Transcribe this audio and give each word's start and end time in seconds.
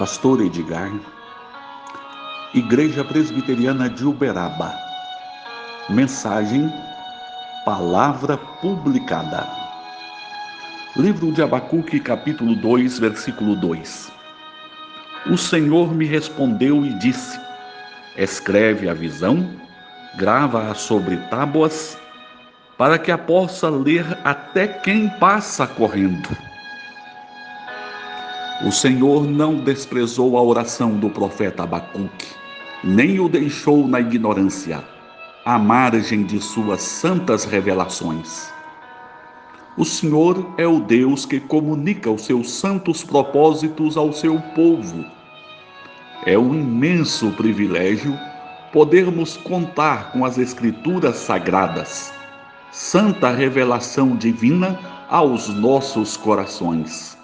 Pastor 0.00 0.40
Edgar, 0.40 0.90
Igreja 2.54 3.04
Presbiteriana 3.04 3.86
de 3.86 4.02
Uberaba. 4.06 4.74
Mensagem 5.90 6.72
Palavra 7.66 8.38
Publicada. 8.38 9.46
Livro 10.96 11.30
de 11.30 11.42
Abacuque, 11.42 12.00
capítulo 12.00 12.56
2, 12.56 12.98
versículo 12.98 13.54
2. 13.56 14.10
O 15.26 15.36
Senhor 15.36 15.94
me 15.94 16.06
respondeu 16.06 16.82
e 16.82 16.94
disse: 16.94 17.38
Escreve 18.16 18.88
a 18.88 18.94
visão, 18.94 19.54
grava-a 20.16 20.74
sobre 20.74 21.18
tábuas, 21.28 21.98
para 22.78 22.98
que 22.98 23.12
a 23.12 23.18
possa 23.18 23.68
ler 23.68 24.06
até 24.24 24.66
quem 24.66 25.10
passa 25.10 25.66
correndo. 25.66 26.49
O 28.62 28.70
Senhor 28.70 29.26
não 29.26 29.56
desprezou 29.56 30.36
a 30.36 30.42
oração 30.42 30.90
do 30.98 31.08
profeta 31.08 31.62
Abacuque, 31.62 32.26
nem 32.84 33.18
o 33.18 33.26
deixou 33.26 33.88
na 33.88 34.00
ignorância, 34.00 34.84
à 35.46 35.58
margem 35.58 36.24
de 36.24 36.38
suas 36.42 36.82
santas 36.82 37.46
revelações. 37.46 38.52
O 39.78 39.84
Senhor 39.86 40.46
é 40.58 40.66
o 40.66 40.78
Deus 40.78 41.24
que 41.24 41.40
comunica 41.40 42.10
os 42.10 42.26
seus 42.26 42.50
santos 42.50 43.02
propósitos 43.02 43.96
ao 43.96 44.12
seu 44.12 44.38
povo. 44.54 45.06
É 46.26 46.38
um 46.38 46.54
imenso 46.54 47.30
privilégio 47.30 48.14
podermos 48.74 49.38
contar 49.38 50.12
com 50.12 50.22
as 50.22 50.36
Escrituras 50.36 51.16
sagradas, 51.16 52.12
santa 52.70 53.30
revelação 53.30 54.14
divina 54.14 54.78
aos 55.08 55.48
nossos 55.48 56.14
corações. 56.18 57.18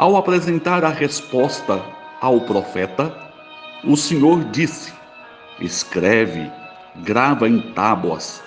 Ao 0.00 0.16
apresentar 0.16 0.82
a 0.82 0.88
resposta 0.88 1.78
ao 2.22 2.40
profeta, 2.40 3.14
o 3.84 3.98
Senhor 3.98 4.42
disse: 4.44 4.94
Escreve, 5.60 6.50
grava 7.04 7.46
em 7.46 7.60
tábuas, 7.74 8.42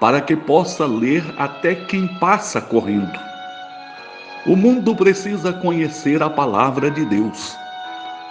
para 0.00 0.20
que 0.20 0.34
possa 0.34 0.86
ler 0.86 1.22
até 1.38 1.76
quem 1.76 2.08
passa 2.18 2.60
correndo. 2.60 3.16
O 4.44 4.56
mundo 4.56 4.92
precisa 4.96 5.52
conhecer 5.52 6.20
a 6.20 6.28
palavra 6.28 6.90
de 6.90 7.04
Deus. 7.04 7.56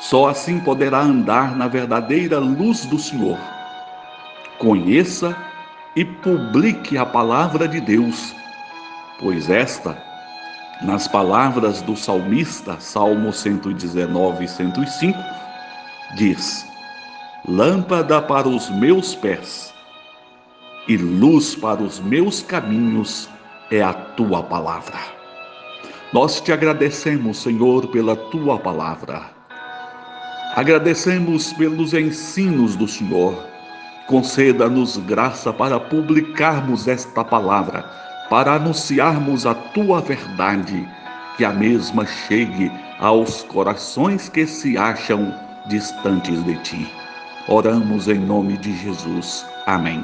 Só 0.02 0.28
assim 0.28 0.59
poderá 0.59 1.00
andar 1.00 1.56
na 1.56 1.70
verdadeira 1.70 2.38
luz 2.38 2.86
do 2.88 3.00
Senhor. 3.00 3.38
Conheça 4.59 5.34
e 5.96 6.04
publique 6.04 6.98
a 6.98 7.06
palavra 7.06 7.66
de 7.66 7.80
Deus, 7.80 8.36
pois 9.22 9.50
esta 9.50 10.06
nas 10.81 11.08
palavras 11.08 11.81
do 11.81 11.95
salmista, 11.95 12.80
Salmo 12.80 13.33
119, 13.33 14.47
105, 14.47 15.17
diz: 16.16 16.66
Lâmpada 17.47 18.22
para 18.22 18.47
os 18.47 18.69
meus 18.69 19.16
pés 19.16 19.73
e 20.88 20.95
luz 20.95 21.56
para 21.56 21.81
os 21.81 22.00
meus 22.00 22.42
caminhos 22.42 23.30
é 23.72 23.81
a 23.81 23.94
tua 23.94 24.44
palavra. 24.44 24.97
Nós 26.14 26.39
te 26.39 26.53
agradecemos, 26.53 27.39
Senhor, 27.39 27.88
pela 27.88 28.16
tua 28.16 28.58
palavra. 28.58 29.23
Agradecemos 30.56 31.52
pelos 31.53 31.94
ensinos 31.94 32.75
do 32.75 32.88
Senhor. 32.88 33.36
Conceda-nos 34.08 34.95
graça 34.97 35.52
para 35.52 35.80
publicarmos 35.80 36.88
esta 36.88 37.25
palavra 37.25 37.84
para 38.30 38.53
anunciarmos 38.56 39.45
a 39.45 39.53
tua 39.53 40.02
verdade, 40.02 40.88
que 41.38 41.45
a 41.45 41.52
mesma 41.52 42.06
chegue 42.06 42.72
aos 43.00 43.44
corações 43.44 44.28
que 44.30 44.45
se 44.45 44.78
acham 44.78 45.34
distantes 45.67 46.44
de 46.44 46.56
ti. 46.64 46.94
Oramos 47.47 48.07
em 48.07 48.19
nome 48.19 48.57
de 48.57 48.75
Jesus. 48.75 49.46
Amém. 49.66 50.03